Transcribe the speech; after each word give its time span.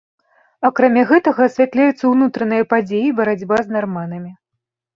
Акрамя 0.69 1.03
гэтага 1.11 1.41
асвятляюцца 1.49 2.05
ўнутраныя 2.15 2.67
падзеі 2.73 3.05
і 3.13 3.15
барацьба 3.23 3.63
з 3.69 3.79
нарманамі. 3.79 4.31